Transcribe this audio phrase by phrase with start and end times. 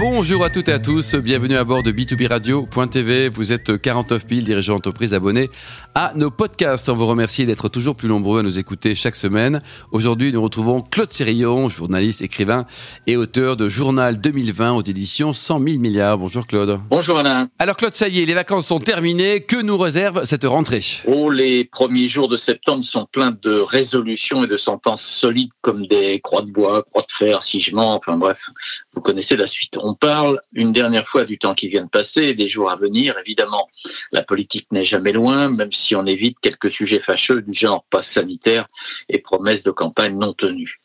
[0.00, 3.30] Bonjour à toutes et à tous, bienvenue à bord de B2B Radio.tv.
[3.30, 5.48] Vous êtes 49 000 dirigeants d'entreprise abonnés
[5.96, 6.88] à nos podcasts.
[6.88, 9.58] On vous remercie d'être toujours plus nombreux à nous écouter chaque semaine.
[9.90, 12.64] Aujourd'hui, nous retrouvons Claude Sérillon, journaliste, écrivain
[13.08, 16.16] et auteur de Journal 2020 aux éditions 100 000 milliards.
[16.16, 16.78] Bonjour Claude.
[16.88, 17.48] Bonjour Alain.
[17.58, 19.40] Alors Claude, ça y est, les vacances sont terminées.
[19.40, 20.84] Que nous réserve cette rentrée?
[21.08, 25.88] Oh, les premiers jours de septembre sont pleins de résolutions et de sentences solides comme
[25.88, 28.48] des croix de bois, croix de fer, sigements, enfin bref,
[28.98, 29.78] vous connaissez la suite.
[29.80, 33.14] On parle une dernière fois du temps qui vient de passer, des jours à venir.
[33.24, 33.68] Évidemment,
[34.10, 38.08] la politique n'est jamais loin, même si on évite quelques sujets fâcheux du genre passe
[38.08, 38.66] sanitaire
[39.08, 40.80] et promesses de campagne non tenues.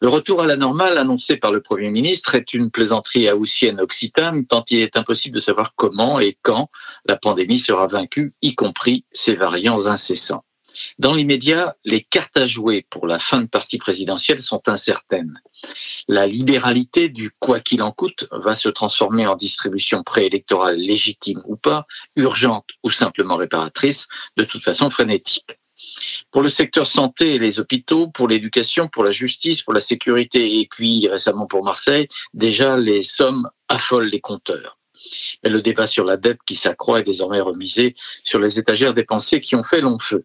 [0.00, 4.44] Le retour à la normale annoncé par le Premier ministre est une plaisanterie haussienne occitane,
[4.44, 6.68] tant il est impossible de savoir comment et quand
[7.06, 10.42] la pandémie sera vaincue, y compris ses variants incessants.
[10.98, 15.40] Dans l'immédiat, les cartes à jouer pour la fin de partie présidentielle sont incertaines.
[16.08, 21.56] La libéralité du quoi qu'il en coûte va se transformer en distribution préélectorale légitime ou
[21.56, 21.86] pas,
[22.16, 25.58] urgente ou simplement réparatrice, de toute façon frénétique.
[26.30, 30.60] Pour le secteur santé et les hôpitaux, pour l'éducation, pour la justice, pour la sécurité
[30.60, 34.78] et puis récemment pour Marseille, déjà les sommes affolent les compteurs.
[35.44, 39.04] Mais le débat sur la dette qui s'accroît est désormais remisé sur les étagères des
[39.04, 40.24] pensées qui ont fait long feu.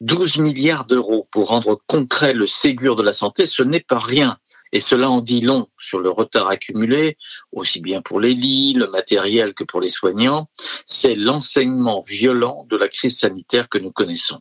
[0.00, 4.38] 12 milliards d'euros pour rendre concret le Ségur de la santé, ce n'est pas rien.
[4.72, 7.16] Et cela en dit long sur le retard accumulé,
[7.52, 10.48] aussi bien pour les lits, le matériel que pour les soignants.
[10.86, 14.40] C'est l'enseignement violent de la crise sanitaire que nous connaissons.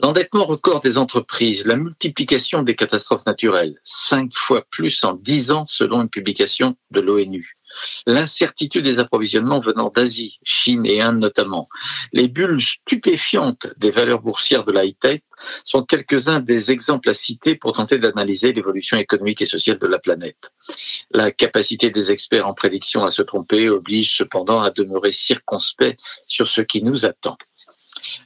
[0.00, 5.66] L'endettement record des entreprises, la multiplication des catastrophes naturelles, cinq fois plus en dix ans
[5.66, 7.56] selon une publication de l'ONU
[8.06, 11.68] l'incertitude des approvisionnements venant d'Asie, Chine et Inde notamment,
[12.12, 15.20] les bulles stupéfiantes des valeurs boursières de la high-tech
[15.64, 19.98] sont quelques-uns des exemples à citer pour tenter d'analyser l'évolution économique et sociale de la
[19.98, 20.52] planète.
[21.10, 26.46] La capacité des experts en prédiction à se tromper oblige cependant à demeurer circonspect sur
[26.46, 27.36] ce qui nous attend.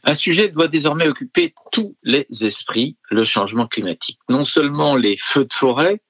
[0.05, 4.19] Un sujet doit désormais occuper tous les esprits, le changement climatique.
[4.29, 6.01] Non seulement les feux de forêt,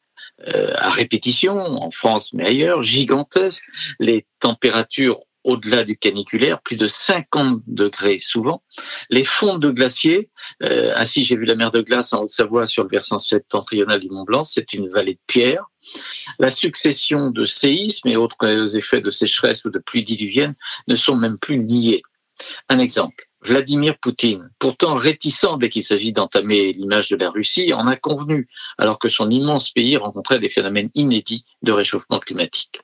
[0.49, 6.89] euh, à répétition, en France mais ailleurs, gigantesques, les températures au-delà du caniculaire, plus de
[6.89, 8.63] 50 degrés souvent.
[9.11, 10.29] Les fonds de glaciers,
[10.65, 14.11] euh, ainsi j'ai vu la mer de glace en Haute-Savoie sur le versant septentrional du
[14.11, 15.65] Mont Blanc, c'est une vallée de pierre.
[16.41, 20.57] La succession de séismes et autres effets de sécheresse ou de pluie diluvienne
[20.89, 22.03] ne sont même plus niés.
[22.69, 23.26] Un exemple.
[23.47, 28.49] Vladimir Poutine, pourtant réticent dès qu'il s'agit d'entamer l'image de la Russie, en a convenu,
[28.77, 32.81] alors que son immense pays rencontrait des phénomènes inédits de réchauffement climatique.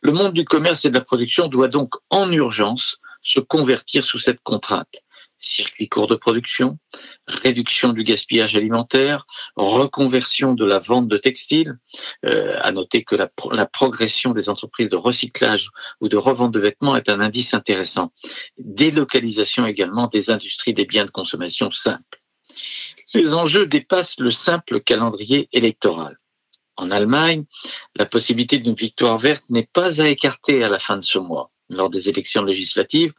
[0.00, 4.18] Le monde du commerce et de la production doit donc en urgence se convertir sous
[4.18, 5.02] cette contrainte
[5.40, 6.78] circuit court de production,
[7.26, 11.78] réduction du gaspillage alimentaire, reconversion de la vente de textiles.
[12.26, 13.28] Euh, à noter que la,
[13.66, 18.12] progression des entreprises de recyclage ou de revente de vêtements est un indice intéressant.
[18.58, 22.20] Délocalisation également des industries des biens de consommation simples.
[23.14, 26.18] Les enjeux dépassent le simple calendrier électoral.
[26.76, 27.44] En Allemagne,
[27.96, 31.50] la possibilité d'une victoire verte n'est pas à écarter à la fin de ce mois
[31.70, 33.12] lors des élections législatives,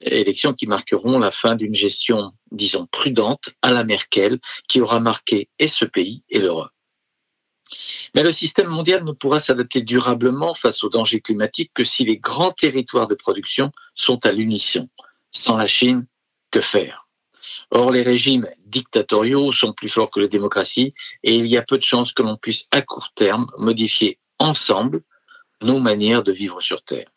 [0.00, 5.48] élections qui marqueront la fin d'une gestion, disons, prudente à la Merkel, qui aura marqué
[5.58, 6.70] et ce pays et l'Europe.
[8.14, 12.18] Mais le système mondial ne pourra s'adapter durablement face aux dangers climatiques que si les
[12.18, 14.88] grands territoires de production sont à l'unisson.
[15.30, 16.06] Sans la Chine,
[16.50, 17.08] que faire?
[17.70, 20.92] Or, les régimes dictatoriaux sont plus forts que les démocraties
[21.22, 25.02] et il y a peu de chances que l'on puisse à court terme modifier ensemble
[25.62, 27.11] nos manières de vivre sur Terre.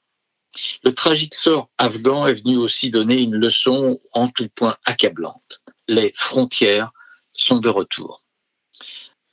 [0.83, 5.63] Le tragique sort afghan est venu aussi donner une leçon en tout point accablante.
[5.87, 6.91] Les frontières
[7.33, 8.23] sont de retour.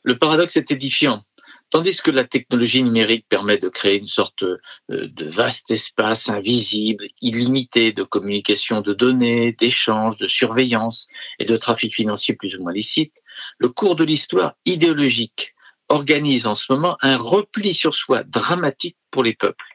[0.02, 1.22] Le paradoxe est édifiant.
[1.70, 7.06] Tandis que la technologie numérique permet de créer une sorte euh, de vaste espace invisible,
[7.22, 11.06] illimité de communication de données, d'échanges, de surveillance
[11.38, 13.14] et de trafic financier plus ou moins licite,
[13.56, 15.54] le cours de l'histoire idéologique
[15.88, 19.71] organise en ce moment un repli sur soi dramatique pour les peuples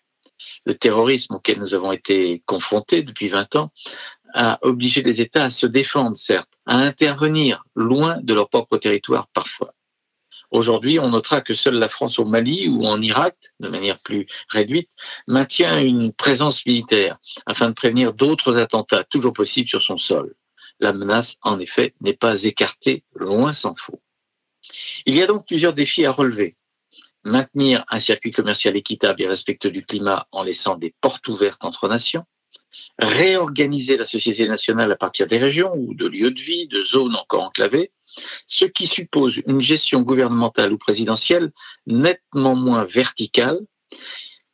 [0.67, 3.71] le terrorisme auquel nous avons été confrontés depuis 20 ans
[4.33, 9.27] a obligé les États à se défendre, certes, à intervenir loin de leur propre territoire
[9.29, 9.73] parfois.
[10.51, 14.27] Aujourd'hui, on notera que seule la France au Mali ou en Irak, de manière plus
[14.49, 14.89] réduite,
[15.27, 20.35] maintient une présence militaire afin de prévenir d'autres attentats toujours possibles sur son sol.
[20.81, 24.01] La menace, en effet, n'est pas écartée, loin s'en faut.
[25.05, 26.57] Il y a donc plusieurs défis à relever
[27.27, 31.87] maintenir un circuit commercial équitable et respectueux du climat en laissant des portes ouvertes entre
[31.87, 32.25] nations,
[32.99, 37.15] réorganiser la société nationale à partir des régions ou de lieux de vie, de zones
[37.15, 37.91] encore enclavées,
[38.47, 41.51] ce qui suppose une gestion gouvernementale ou présidentielle
[41.85, 43.59] nettement moins verticale,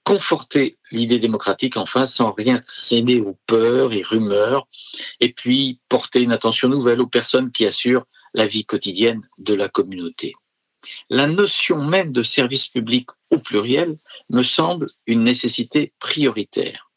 [0.04, 4.68] conforter l'idée démocratique enfin sans rien céder aux peurs et rumeurs,
[5.22, 9.70] et puis porter une attention nouvelle aux personnes qui assurent la vie quotidienne de la
[9.70, 10.34] communauté.
[11.10, 13.98] La notion même de service public au pluriel
[14.30, 16.92] me semble une nécessité prioritaire.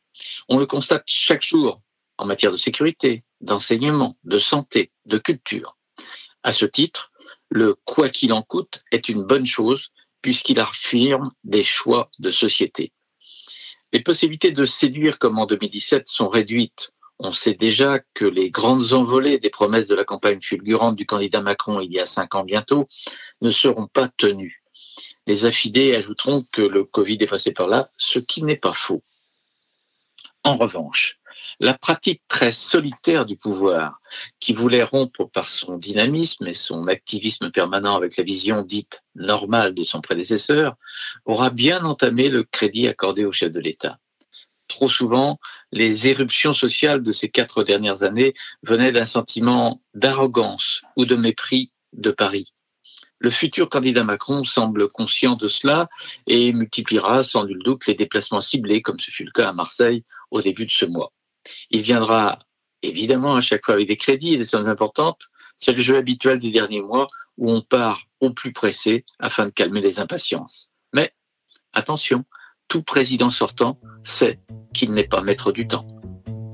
[0.48, 1.80] On le constate chaque jour
[2.18, 5.76] en matière de sécurité, d'enseignement, de santé, de culture.
[6.42, 7.12] À ce titre,
[7.50, 9.90] le quoi qu'il en coûte est une bonne chose
[10.22, 12.92] puisqu'il affirme des choix de société.
[13.92, 16.92] Les possibilités de séduire comme en 2017 sont réduites.
[17.18, 21.40] On sait déjà que les grandes envolées des promesses de la campagne fulgurante du candidat
[21.40, 22.86] Macron il y a cinq ans bientôt
[23.40, 24.62] ne seront pas tenues.
[25.26, 29.02] Les affidés ajouteront que le Covid est passé par là, ce qui n'est pas faux.
[30.44, 31.18] En revanche,
[31.58, 34.00] la pratique très solitaire du pouvoir,
[34.40, 39.74] qui voulait rompre par son dynamisme et son activisme permanent avec la vision dite normale
[39.74, 40.76] de son prédécesseur,
[41.24, 43.98] aura bien entamé le crédit accordé au chef de l'État.
[44.68, 45.38] Trop souvent,
[45.72, 51.70] les éruptions sociales de ces quatre dernières années venaient d'un sentiment d'arrogance ou de mépris
[51.92, 52.52] de Paris.
[53.18, 55.88] Le futur candidat Macron semble conscient de cela
[56.26, 60.04] et multipliera sans nul doute les déplacements ciblés, comme ce fut le cas à Marseille
[60.30, 61.12] au début de ce mois.
[61.70, 62.40] Il viendra
[62.82, 65.28] évidemment à chaque fois avec des crédits et des sommes importantes.
[65.58, 67.06] C'est le jeu habituel des derniers mois
[67.38, 70.70] où on part au plus pressé afin de calmer les impatiences.
[70.92, 71.14] Mais
[71.72, 72.24] attention,
[72.68, 74.38] tout président sortant sait
[74.72, 75.86] qu'il n'est pas maître du temps.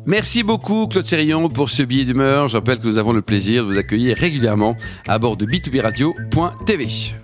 [0.05, 2.49] Merci beaucoup Claude Sérillon pour ce billet d'humeur.
[2.49, 4.77] Je rappelle que nous avons le plaisir de vous accueillir régulièrement
[5.07, 7.15] à bord de b2b-radio.tv.